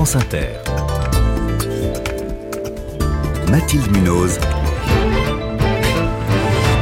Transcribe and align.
France 0.00 0.16
Inter. 0.16 0.48
Mathilde 3.50 3.94
Munoz. 3.94 4.38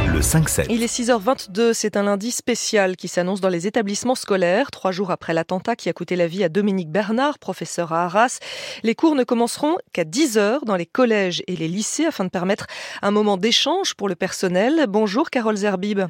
Le 0.07 0.21
5-7. 0.21 0.67
Il 0.69 0.83
est 0.83 0.85
6h22, 0.85 1.73
c'est 1.73 1.97
un 1.97 2.03
lundi 2.03 2.31
spécial 2.31 2.95
qui 2.95 3.09
s'annonce 3.09 3.41
dans 3.41 3.49
les 3.49 3.67
établissements 3.67 4.15
scolaires, 4.15 4.71
trois 4.71 4.93
jours 4.93 5.11
après 5.11 5.33
l'attentat 5.33 5.75
qui 5.75 5.89
a 5.89 5.93
coûté 5.93 6.15
la 6.15 6.27
vie 6.27 6.45
à 6.45 6.49
Dominique 6.49 6.91
Bernard, 6.91 7.39
professeur 7.39 7.91
à 7.91 8.05
Arras. 8.05 8.39
Les 8.83 8.95
cours 8.95 9.15
ne 9.15 9.25
commenceront 9.25 9.75
qu'à 9.91 10.05
10h 10.05 10.63
dans 10.63 10.77
les 10.77 10.85
collèges 10.85 11.43
et 11.47 11.57
les 11.57 11.67
lycées 11.67 12.05
afin 12.05 12.23
de 12.23 12.29
permettre 12.29 12.67
un 13.01 13.11
moment 13.11 13.35
d'échange 13.35 13.95
pour 13.95 14.07
le 14.07 14.15
personnel. 14.15 14.85
Bonjour 14.87 15.29
Carole 15.29 15.57
Zerbib. 15.57 16.03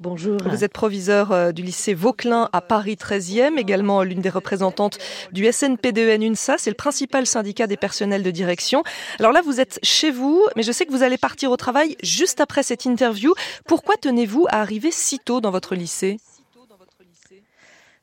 Bonjour. 0.00 0.38
Vous 0.44 0.62
êtes 0.62 0.72
proviseur 0.72 1.32
euh, 1.32 1.50
du 1.50 1.62
lycée 1.62 1.92
Vauquelin 1.92 2.48
à 2.52 2.60
Paris 2.60 2.94
13e, 2.94 3.58
également 3.58 4.04
l'une 4.04 4.20
des 4.20 4.28
représentantes 4.28 4.96
du 5.32 5.50
SNPDEN 5.50 6.22
UNSA, 6.22 6.54
c'est 6.56 6.70
le 6.70 6.76
principal 6.76 7.26
syndicat 7.26 7.66
des 7.66 7.76
personnels 7.76 8.22
de 8.22 8.30
direction. 8.30 8.84
Alors 9.18 9.32
là, 9.32 9.42
vous 9.42 9.58
êtes 9.58 9.80
chez 9.82 10.12
vous, 10.12 10.46
mais 10.54 10.62
je 10.62 10.70
sais 10.70 10.86
que 10.86 10.92
vous 10.92 11.02
allez 11.02 11.18
partir 11.18 11.50
au 11.50 11.56
travail 11.56 11.96
juste 12.00 12.40
après 12.40 12.62
cette 12.62 12.84
interview. 12.84 13.34
Pourquoi 13.66 13.96
tenez-vous 14.00 14.46
à 14.50 14.60
arriver 14.60 14.92
si 14.92 15.18
tôt 15.18 15.40
dans 15.40 15.50
votre 15.50 15.74
lycée? 15.74 16.18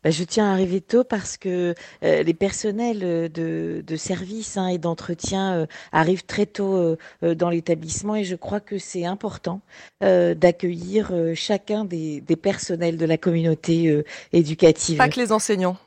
Bah, 0.05 0.12
je 0.12 0.23
tiens 0.23 0.48
à 0.48 0.52
arriver 0.52 0.82
tôt 0.82 1.04
parce 1.04 1.36
que 1.36 1.73
euh, 2.04 2.22
les 2.22 2.36
personnels 2.36 3.00
euh, 3.02 3.27
de, 3.27 3.84
de 3.86 3.95
service 3.95 4.55
hein, 4.55 4.68
et 4.68 4.78
d'entretien 4.78 5.55
euh, 5.55 5.66
arrivent 5.91 6.26
très 6.26 6.45
tôt 6.45 6.95
dans 7.23 7.50
l'établissement 7.50 8.16
et 8.16 8.23
je 8.23 8.36
crois 8.36 8.59
que 8.59 8.78
c'est 8.78 9.05
important 9.05 9.62
d'accueillir 10.02 11.12
chacun 11.34 11.86
des, 11.86 12.22
des, 12.22 12.36
personnels 12.36 12.98
de 12.98 13.05
la 13.05 13.18
communauté 13.18 14.04
éducative. 14.31 14.98
Pas 14.98 15.09
que 15.09 15.20
les 15.20 15.31
enseignants. 15.31 15.78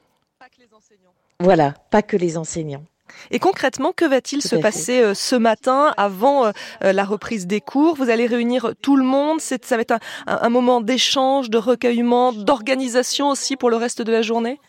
Voilà, 1.38 1.74
pas 1.90 2.02
que 2.02 2.16
les 2.16 2.36
enseignants. 2.36 2.84
Et 3.30 3.38
concrètement, 3.38 3.92
que 3.92 4.04
va-t-il 4.04 4.42
se 4.42 4.56
passer 4.56 5.00
euh, 5.00 5.14
ce 5.14 5.36
matin 5.36 5.92
avant 5.96 6.46
euh, 6.46 6.52
euh, 6.84 6.92
la 6.92 7.04
reprise 7.04 7.46
des 7.46 7.60
cours? 7.60 7.94
Vous 7.96 8.10
allez 8.10 8.26
réunir 8.26 8.72
tout 8.82 8.96
le 8.96 9.04
monde? 9.04 9.40
Ça 9.40 9.76
va 9.76 9.82
être 9.82 9.98
un 10.26 10.48
moment 10.48 10.80
d'échange, 10.80 11.50
de 11.50 11.58
recueillement, 11.58 12.32
d'organisation 12.32 13.28
aussi 13.30 13.56
pour 13.56 13.70
le 13.70 13.76
reste 13.76 14.02
de 14.02 14.12
la 14.12 14.22
journée? 14.22 14.60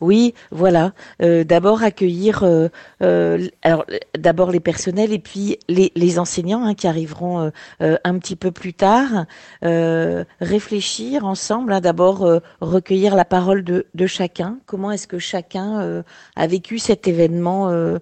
Oui, 0.00 0.34
voilà. 0.50 0.92
Euh, 1.22 1.44
d'abord 1.44 1.82
accueillir, 1.82 2.42
euh, 2.42 2.68
euh, 3.02 3.46
alors 3.62 3.84
d'abord 4.18 4.50
les 4.50 4.60
personnels 4.60 5.12
et 5.12 5.18
puis 5.18 5.58
les, 5.68 6.18
enseignants 6.18 6.64
hein, 6.64 6.74
qui 6.74 6.86
arriveront 6.86 7.50
un 7.80 8.18
petit 8.18 8.36
peu 8.36 8.50
plus 8.50 8.74
tard. 8.74 9.26
réfléchir 9.62 11.24
ensemble. 11.24 11.72
Hein, 11.72 11.80
d'abord 11.80 12.26
recueillir 12.60 13.14
la 13.14 13.24
parole 13.24 13.64
de, 13.64 13.86
de 13.94 14.06
chacun. 14.06 14.58
Comment 14.66 14.90
est-ce 14.90 15.06
que 15.06 15.18
chacun 15.18 16.02
a 16.36 16.46
vécu 16.46 16.78
cet 16.78 17.06
événement 17.06 17.98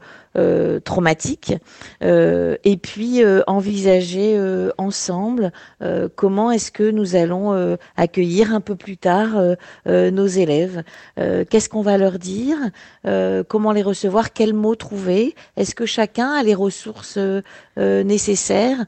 traumatique, 0.84 1.54
et 2.02 2.76
puis 2.82 3.22
envisager 3.46 4.38
ensemble 4.78 5.52
comment 6.16 6.50
est-ce 6.50 6.70
que 6.70 6.90
nous 6.90 7.16
allons 7.16 7.76
accueillir 7.96 8.54
un 8.54 8.60
peu 8.60 8.76
plus 8.76 8.96
tard 8.96 9.30
nos 9.86 10.26
élèves, 10.26 10.82
qu'est-ce 11.16 11.68
qu'on 11.74 11.82
va 11.82 11.98
leur 11.98 12.20
dire, 12.20 12.56
comment 13.48 13.72
les 13.72 13.82
recevoir, 13.82 14.32
quels 14.32 14.54
mots 14.54 14.76
trouver, 14.76 15.34
est-ce 15.56 15.74
que 15.74 15.86
chacun 15.86 16.30
a 16.30 16.44
les 16.44 16.54
ressources 16.54 17.18
nécessaires 17.76 18.84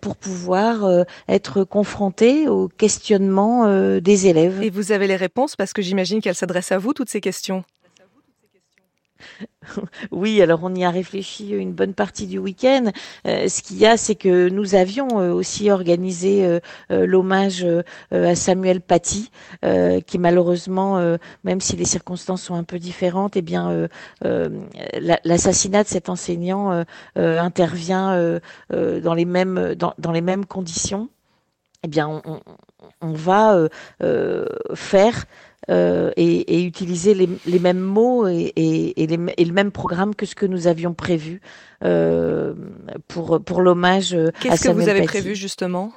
pour 0.00 0.16
pouvoir 0.16 1.04
être 1.28 1.64
confronté 1.64 2.48
au 2.48 2.68
questionnement 2.68 3.66
des 4.00 4.28
élèves? 4.28 4.62
Et 4.62 4.70
vous 4.70 4.92
avez 4.92 5.06
les 5.06 5.16
réponses 5.16 5.56
parce 5.56 5.74
que 5.74 5.82
j'imagine 5.82 6.22
qu'elles 6.22 6.34
s'adressent 6.34 6.72
à 6.72 6.78
vous, 6.78 6.94
toutes 6.94 7.10
ces 7.10 7.20
questions. 7.20 7.64
Oui, 10.10 10.42
alors 10.42 10.60
on 10.62 10.74
y 10.74 10.84
a 10.84 10.90
réfléchi 10.90 11.50
une 11.50 11.72
bonne 11.72 11.94
partie 11.94 12.26
du 12.26 12.38
week-end. 12.38 12.90
Euh, 13.26 13.48
ce 13.48 13.62
qu'il 13.62 13.78
y 13.78 13.86
a, 13.86 13.96
c'est 13.96 14.14
que 14.14 14.48
nous 14.48 14.74
avions 14.74 15.20
euh, 15.20 15.32
aussi 15.32 15.70
organisé 15.70 16.44
euh, 16.44 16.60
l'hommage 17.06 17.66
à 18.10 18.34
Samuel 18.34 18.80
Paty, 18.80 19.30
qui 20.06 20.18
malheureusement, 20.18 21.16
même 21.44 21.60
si 21.60 21.76
les 21.76 21.84
circonstances 21.84 22.42
sont 22.42 22.54
un 22.54 22.64
peu 22.64 22.78
différentes, 22.78 23.36
eh 23.36 23.42
bien, 23.42 23.88
l'assassinat 24.22 25.84
de 25.84 25.88
cet 25.88 26.08
enseignant 26.08 26.84
intervient 27.16 28.40
dans 28.70 29.14
les 29.14 29.24
mêmes 29.24 30.44
conditions. 30.46 31.08
Eh 31.84 31.88
bien, 31.88 32.22
on 33.00 33.12
va 33.12 33.68
faire 34.74 35.24
euh, 35.70 36.10
et, 36.16 36.58
et, 36.58 36.64
utiliser 36.64 37.14
les, 37.14 37.28
les, 37.46 37.58
mêmes 37.58 37.80
mots 37.80 38.26
et, 38.26 38.52
et, 38.56 39.06
les, 39.06 39.18
et, 39.36 39.44
le 39.44 39.52
même 39.52 39.70
programme 39.70 40.14
que 40.14 40.26
ce 40.26 40.34
que 40.34 40.46
nous 40.46 40.66
avions 40.66 40.92
prévu 40.92 41.40
euh, 41.84 42.54
pour, 43.06 43.40
pour 43.42 43.60
l'hommage 43.60 44.14
à 44.14 44.32
Qu'est-ce 44.40 44.68
que 44.68 44.72
vous 44.72 44.88
avez 44.88 45.02
prévu 45.02 45.36
justement? 45.36 45.92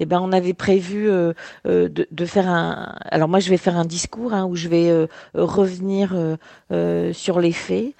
Eh 0.00 0.06
ben, 0.06 0.20
on 0.20 0.32
avait 0.32 0.54
prévu 0.54 1.10
euh, 1.10 1.32
euh, 1.66 1.88
de, 1.88 2.06
de, 2.10 2.24
faire 2.24 2.48
un. 2.48 2.94
Alors 3.04 3.28
moi, 3.28 3.40
je 3.40 3.50
vais 3.50 3.56
faire 3.56 3.76
un 3.76 3.84
discours 3.84 4.32
hein, 4.32 4.46
où 4.46 4.54
je 4.54 4.68
vais 4.68 4.90
euh, 4.90 5.06
revenir 5.34 6.16
sur 7.12 7.40
les 7.40 7.52
faits. 7.52 7.94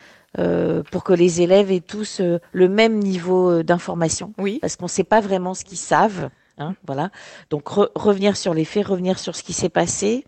pour 0.90 1.04
que 1.04 1.12
les 1.12 1.40
élèves 1.40 1.72
aient 1.72 1.80
tous 1.80 2.20
le 2.52 2.68
même 2.68 2.98
niveau 2.98 3.62
d'information, 3.62 4.32
oui. 4.38 4.58
parce 4.60 4.76
qu'on 4.76 4.86
ne 4.86 4.90
sait 4.90 5.04
pas 5.04 5.20
vraiment 5.20 5.54
ce 5.54 5.64
qu'ils 5.64 5.78
savent. 5.78 6.30
Hein, 6.58 6.74
voilà. 6.86 7.10
Donc 7.50 7.68
revenir 7.68 8.36
sur 8.36 8.54
les 8.54 8.64
faits, 8.64 8.86
revenir 8.86 9.18
sur 9.18 9.36
ce 9.36 9.42
qui 9.42 9.52
s'est 9.52 9.68
passé, 9.68 10.24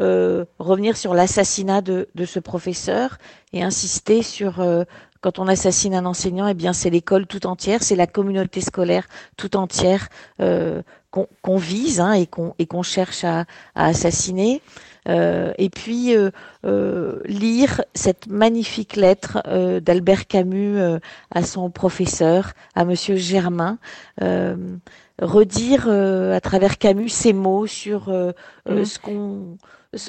euh, 0.00 0.44
revenir 0.58 0.96
sur 0.96 1.14
l'assassinat 1.14 1.80
de, 1.80 2.08
ce 2.24 2.40
professeur 2.40 3.18
et 3.52 3.62
insister 3.62 4.22
sur 4.22 4.60
euh, 4.60 4.84
quand 5.20 5.38
on 5.38 5.46
assassine 5.46 5.94
un 5.94 6.06
enseignant, 6.06 6.48
eh 6.48 6.54
bien 6.54 6.72
c'est 6.72 6.90
l'école 6.90 7.26
tout 7.26 7.46
entière, 7.46 7.82
c'est 7.82 7.94
la 7.94 8.08
communauté 8.08 8.60
scolaire 8.60 9.06
tout 9.36 9.56
entière 9.56 10.08
euh, 10.40 10.82
qu'on 11.10 11.56
vise 11.56 12.00
hein, 12.00 12.14
et 12.14 12.26
qu'on 12.26 12.82
cherche 12.82 13.22
à, 13.22 13.44
assassiner. 13.74 14.62
Et 15.06 15.68
puis 15.68 16.14
lire 16.64 17.82
cette 17.94 18.28
magnifique 18.28 18.96
lettre 18.96 19.42
d'Albert 19.80 20.26
Camus 20.26 20.78
à 21.30 21.42
son 21.42 21.68
professeur, 21.68 22.52
à 22.74 22.86
Monsieur 22.86 23.16
Germain 23.16 23.78
redire 25.22 25.86
euh, 25.88 26.34
à 26.34 26.40
travers 26.40 26.78
Camus 26.78 27.08
ces 27.08 27.32
mots 27.32 27.66
sur 27.66 28.08
euh, 28.08 28.32
euh, 28.68 28.78
mhm. 28.78 28.84
ce 28.84 28.98
qu'on 28.98 29.56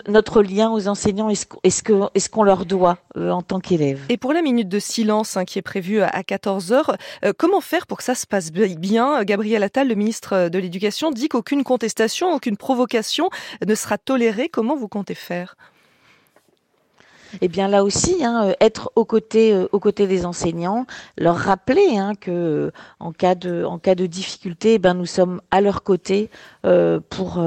notre 0.08 0.42
lien 0.42 0.72
aux 0.72 0.88
enseignants 0.88 1.28
est-ce 1.30 2.30
qu'on 2.30 2.44
leur 2.44 2.66
doit 2.66 3.00
en 3.18 3.42
tant 3.42 3.60
qu'élèves. 3.60 4.00
Et 4.08 4.16
pour 4.16 4.32
la 4.32 4.42
minute 4.42 4.70
de 4.70 4.80
silence 4.80 5.36
hein, 5.36 5.44
qui 5.44 5.60
est 5.60 5.62
prévue 5.62 6.02
à 6.02 6.24
14 6.24 6.72
heures, 6.72 6.96
comment 7.38 7.60
faire 7.60 7.86
pour 7.86 7.98
que 7.98 8.06
ça 8.06 8.16
se 8.16 8.26
passe 8.26 8.54
bien? 8.54 9.26
Gabriel 9.26 9.62
Attal, 9.62 9.90
le 9.90 9.96
ministre 9.96 10.48
de 10.48 10.58
l'Éducation, 10.58 11.12
dit 11.12 11.28
qu'aucune 11.28 11.66
contestation, 11.66 12.34
aucune 12.34 12.56
provocation 12.56 13.30
ne 13.68 13.76
sera 13.76 13.98
tolérée. 13.98 14.48
Comment 14.48 14.78
vous 14.78 14.88
comptez 14.88 15.16
faire? 15.16 15.58
Eh 17.42 17.48
bien 17.48 17.68
là 17.68 17.84
aussi, 17.84 18.24
hein, 18.24 18.48
euh, 18.48 18.54
être 18.60 18.92
aux 18.96 19.06
côtés, 19.06 19.54
euh, 19.54 19.68
aux 19.72 19.80
côtés 19.80 20.08
des 20.08 20.26
enseignants, 20.26 20.86
leur 21.18 21.36
rappeler 21.36 21.98
hein, 21.98 22.14
que 22.20 22.32
euh, 22.32 22.72
en 23.00 23.12
cas 23.12 23.36
de, 23.36 23.64
en 23.64 23.80
cas 23.80 23.96
de 23.96 24.06
difficulté, 24.06 24.76
eh 24.76 24.80
ben 24.80 24.94
nous 24.94 25.06
sommes 25.06 25.42
à 25.52 25.62
leur 25.62 25.84
côté 25.84 26.30
pour, 27.10 27.44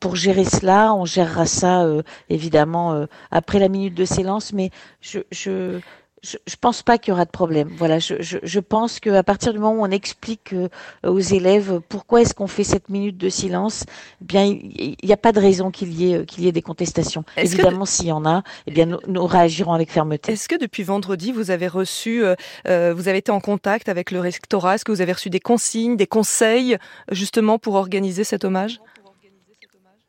pour, 0.00 0.16
gérer 0.16 0.44
cela. 0.44 0.94
On 0.94 1.04
gérera 1.04 1.46
ça 1.46 1.86
évidemment 2.28 3.06
après 3.30 3.58
la 3.58 3.68
minute 3.68 3.94
de 3.94 4.04
silence, 4.04 4.52
mais 4.52 4.70
je 5.00 5.80
je, 6.24 6.38
je 6.46 6.56
pense 6.60 6.82
pas 6.82 6.98
qu'il 6.98 7.10
y 7.10 7.12
aura 7.12 7.24
de 7.24 7.30
problème. 7.30 7.70
Voilà, 7.76 7.98
je, 7.98 8.14
je, 8.20 8.38
je 8.42 8.60
pense 8.60 8.98
qu'à 8.98 9.22
partir 9.22 9.52
du 9.52 9.58
moment 9.58 9.82
où 9.82 9.86
on 9.86 9.90
explique 9.90 10.54
euh, 10.54 10.68
aux 11.06 11.20
élèves 11.20 11.80
pourquoi 11.88 12.22
est-ce 12.22 12.34
qu'on 12.34 12.46
fait 12.46 12.64
cette 12.64 12.88
minute 12.88 13.16
de 13.18 13.28
silence, 13.28 13.84
eh 14.22 14.24
bien 14.24 14.44
il 14.44 14.96
n'y 15.02 15.12
a 15.12 15.16
pas 15.18 15.32
de 15.32 15.40
raison 15.40 15.70
qu'il 15.70 15.92
y 15.92 16.12
ait 16.12 16.24
qu'il 16.24 16.44
y 16.44 16.48
ait 16.48 16.52
des 16.52 16.62
contestations. 16.62 17.24
Évidemment, 17.36 17.84
s'il 17.84 18.06
y 18.06 18.12
en 18.12 18.24
a, 18.24 18.42
eh 18.66 18.70
bien 18.70 18.86
nous, 18.86 18.98
nous 19.06 19.26
réagirons 19.26 19.72
avec 19.72 19.90
fermeté. 19.90 20.32
Est-ce 20.32 20.48
que 20.48 20.56
depuis 20.58 20.82
vendredi 20.82 21.32
vous 21.32 21.50
avez 21.50 21.68
reçu, 21.68 22.24
euh, 22.24 22.34
euh, 22.66 22.94
vous 22.96 23.08
avez 23.08 23.18
été 23.18 23.30
en 23.30 23.40
contact 23.40 23.88
avec 23.88 24.10
le 24.10 24.20
rectorat? 24.20 24.76
Est-ce 24.76 24.84
que 24.84 24.92
vous 24.92 25.02
avez 25.02 25.12
reçu 25.12 25.30
des 25.30 25.40
consignes, 25.40 25.96
des 25.96 26.06
conseils 26.06 26.78
justement 27.10 27.58
pour 27.58 27.74
organiser 27.74 28.24
cet 28.24 28.44
hommage? 28.44 28.80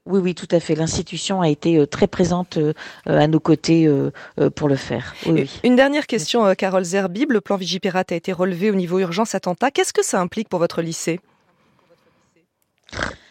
Oui, 0.06 0.20
oui, 0.20 0.36
tout 0.36 0.48
à 0.52 0.60
fait. 0.60 0.76
L'institution 0.76 1.42
a 1.42 1.50
été 1.50 1.78
euh, 1.78 1.88
très 1.88 2.08
présente 2.08 2.58
euh, 2.58 2.74
à 3.08 3.28
nos 3.28 3.40
côtés 3.40 3.88
euh, 3.88 4.12
pour 4.56 4.70
le 4.70 4.76
faire. 4.76 5.16
Oui, 5.26 5.50
Une 5.64 5.76
dernière 5.76 6.06
question, 6.06 6.54
Carole 6.54 6.84
Zerbib. 6.84 7.32
Le 7.32 7.42
plan 7.42 7.56
Vigipirate 7.56 8.12
a 8.12 8.16
été 8.16 8.32
relevé 8.32 8.70
au 8.70 8.76
niveau 8.76 9.00
urgence 9.00 9.34
attentat. 9.34 9.72
Qu'est-ce 9.72 9.94
que 9.94 10.06
ça 10.06 10.22
implique 10.22 10.48
pour 10.48 10.60
votre 10.60 10.82
lycée? 10.84 11.20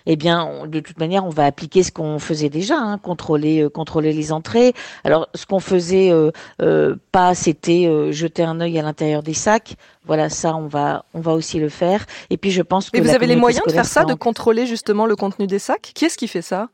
Eh 0.06 0.16
bien, 0.16 0.66
de 0.66 0.80
toute 0.80 0.98
manière, 0.98 1.24
on 1.24 1.30
va 1.30 1.46
appliquer 1.46 1.82
ce 1.82 1.92
qu'on 1.92 2.18
faisait 2.18 2.48
déjà, 2.48 2.76
hein, 2.76 2.98
contrôler, 2.98 3.68
contrôler 3.72 4.12
les 4.12 4.32
entrées. 4.32 4.74
Alors, 5.04 5.28
ce 5.34 5.46
qu'on 5.46 5.60
faisait 5.60 6.10
euh, 6.12 6.96
pas, 7.12 7.34
c'était 7.34 7.88
jeter 8.12 8.42
un 8.42 8.60
œil 8.60 8.78
à 8.78 8.82
l'intérieur 8.82 9.22
des 9.22 9.34
sacs. 9.34 9.76
Voilà, 10.06 10.28
ça, 10.28 10.54
on 10.56 10.66
va, 10.66 11.04
on 11.14 11.20
va 11.20 11.32
aussi 11.32 11.58
le 11.58 11.68
faire. 11.68 12.04
Et 12.30 12.36
puis, 12.36 12.50
je 12.50 12.62
pense 12.62 12.90
que. 12.90 12.98
Mais 12.98 13.02
vous 13.02 13.14
avez 13.14 13.26
les 13.26 13.36
moyens 13.36 13.64
de 13.66 13.72
faire 13.72 13.86
ça, 13.86 14.04
de 14.04 14.14
contrôler 14.14 14.66
justement 14.66 15.06
le 15.06 15.16
contenu 15.16 15.46
des 15.46 15.58
sacs? 15.58 15.92
Qui 15.94 16.06
est-ce 16.06 16.18
qui 16.18 16.28
fait 16.28 16.42
ça? 16.42 16.68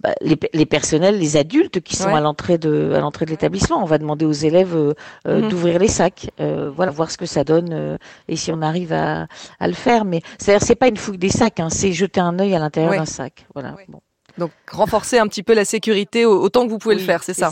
Bah, 0.00 0.14
les, 0.20 0.38
les, 0.52 0.66
personnels, 0.66 1.18
les 1.18 1.36
adultes 1.36 1.80
qui 1.80 1.96
sont 1.96 2.14
à 2.14 2.20
l'entrée 2.20 2.58
de 2.58 2.92
à 2.94 3.00
l'entrée 3.00 3.24
de 3.24 3.30
l'établissement. 3.30 3.82
On 3.82 3.86
va 3.86 3.98
demander 3.98 4.24
aux 4.24 4.32
élèves 4.32 4.76
euh, 4.76 4.94
euh, 5.26 5.42
mhm. 5.42 5.48
d'ouvrir 5.48 5.78
les 5.78 5.88
sacs, 5.88 6.30
euh, 6.40 6.70
voilà, 6.74 6.92
voir 6.92 7.10
ce 7.10 7.18
que 7.18 7.26
ça 7.26 7.44
donne 7.44 7.98
et 8.28 8.36
si 8.36 8.52
on 8.52 8.62
arrive 8.62 8.92
à, 8.92 9.26
à 9.60 9.68
le 9.68 9.74
faire. 9.74 10.04
Mais 10.04 10.22
c'est-à-dire 10.38 10.66
c'est 10.66 10.74
pas 10.74 10.88
une 10.88 10.96
fouille 10.96 11.18
des 11.18 11.28
sacs, 11.28 11.60
hein, 11.60 11.70
c'est 11.70 11.92
jeter 11.92 12.20
un 12.20 12.38
œil 12.38 12.54
à 12.54 12.58
l'intérieur 12.58 12.94
d'un 12.94 13.06
sac. 13.06 13.46
Voilà. 13.54 13.76
Bon. 13.88 14.00
Donc 14.38 14.50
renforcer 14.70 15.18
un 15.18 15.28
petit 15.28 15.42
peu 15.42 15.54
la 15.54 15.64
sécurité 15.64 16.26
autant 16.26 16.64
que 16.64 16.70
vous 16.70 16.78
pouvez 16.78 16.96
le 16.96 17.00
faire, 17.00 17.22
c'est 17.22 17.34
ça. 17.34 17.50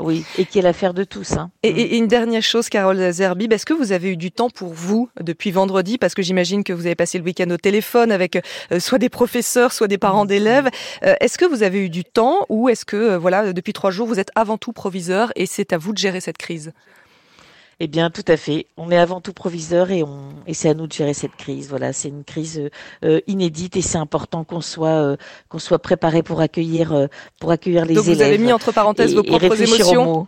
Oui, 0.00 0.24
et 0.36 0.44
qui 0.44 0.58
est 0.58 0.62
l'affaire 0.62 0.92
de 0.92 1.04
tous. 1.04 1.32
Hein. 1.34 1.50
Et, 1.62 1.68
et, 1.68 1.96
une 1.98 2.08
dernière 2.08 2.42
chose, 2.42 2.68
Carole 2.68 3.12
Zerbib, 3.12 3.52
est-ce 3.52 3.64
que 3.64 3.74
vous 3.74 3.92
avez 3.92 4.10
eu 4.10 4.16
du 4.16 4.32
temps 4.32 4.50
pour 4.50 4.72
vous 4.72 5.08
depuis 5.20 5.52
vendredi? 5.52 5.98
Parce 5.98 6.14
que 6.14 6.22
j'imagine 6.22 6.64
que 6.64 6.72
vous 6.72 6.86
avez 6.86 6.96
passé 6.96 7.16
le 7.16 7.24
week-end 7.24 7.48
au 7.50 7.56
téléphone 7.56 8.10
avec 8.10 8.36
euh, 8.72 8.80
soit 8.80 8.98
des 8.98 9.08
professeurs, 9.08 9.72
soit 9.72 9.86
des 9.86 9.98
parents 9.98 10.24
d'élèves. 10.24 10.68
Euh, 11.04 11.14
est-ce 11.20 11.38
que 11.38 11.44
vous 11.44 11.62
avez 11.62 11.84
eu 11.84 11.90
du 11.90 12.04
temps 12.04 12.44
ou 12.48 12.68
est-ce 12.68 12.84
que, 12.84 12.96
euh, 12.96 13.18
voilà, 13.18 13.52
depuis 13.52 13.72
trois 13.72 13.92
jours, 13.92 14.08
vous 14.08 14.18
êtes 14.18 14.32
avant 14.34 14.58
tout 14.58 14.72
proviseur 14.72 15.30
et 15.36 15.46
c'est 15.46 15.72
à 15.72 15.78
vous 15.78 15.92
de 15.92 15.98
gérer 15.98 16.20
cette 16.20 16.38
crise? 16.38 16.72
Eh 17.80 17.86
bien, 17.86 18.10
tout 18.10 18.24
à 18.26 18.36
fait. 18.36 18.66
On 18.76 18.90
est 18.90 18.96
avant 18.96 19.20
tout 19.20 19.32
proviseur 19.32 19.92
et, 19.92 20.02
on, 20.02 20.30
et 20.46 20.54
c'est 20.54 20.68
à 20.68 20.74
nous 20.74 20.88
de 20.88 20.92
gérer 20.92 21.14
cette 21.14 21.36
crise. 21.36 21.68
Voilà, 21.68 21.92
c'est 21.92 22.08
une 22.08 22.24
crise 22.24 22.68
euh, 23.04 23.20
inédite 23.28 23.76
et 23.76 23.82
c'est 23.82 23.98
important 23.98 24.42
qu'on 24.42 24.60
soit 24.60 24.88
euh, 24.88 25.16
qu'on 25.48 25.60
soit 25.60 25.78
préparé 25.78 26.24
pour 26.24 26.40
accueillir 26.40 26.92
euh, 26.92 27.06
pour 27.38 27.52
accueillir 27.52 27.84
les 27.84 27.94
Donc 27.94 28.06
élèves. 28.06 28.16
Vous 28.16 28.22
avez 28.22 28.38
mis 28.38 28.52
entre 28.52 28.72
parenthèses 28.72 29.14
vos 29.14 29.22
propres 29.22 29.60
émotions. 29.62 30.26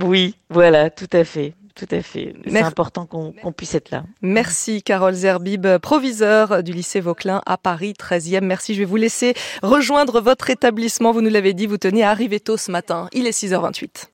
Oui, 0.00 0.34
voilà, 0.48 0.88
tout 0.88 1.10
à 1.12 1.24
fait. 1.24 1.54
Tout 1.74 1.88
à 1.90 2.02
fait. 2.02 2.34
C'est 2.46 2.60
important 2.60 3.06
qu'on 3.06 3.52
puisse 3.52 3.74
être 3.74 3.90
là. 3.90 4.04
Merci 4.20 4.82
Carole 4.82 5.14
Zerbib, 5.14 5.66
proviseur 5.78 6.62
du 6.62 6.72
lycée 6.72 7.00
Vauclin 7.00 7.40
à 7.46 7.56
Paris 7.56 7.94
13e. 7.98 8.42
Merci. 8.42 8.74
Je 8.74 8.80
vais 8.80 8.84
vous 8.84 8.96
laisser 8.96 9.34
rejoindre 9.62 10.20
votre 10.20 10.50
établissement. 10.50 11.12
Vous 11.12 11.22
nous 11.22 11.30
l'avez 11.30 11.54
dit, 11.54 11.66
vous 11.66 11.78
tenez 11.78 12.02
à 12.02 12.10
arriver 12.10 12.40
tôt 12.40 12.58
ce 12.58 12.70
matin. 12.70 13.08
Il 13.12 13.26
est 13.26 13.30
6h28. 13.30 14.08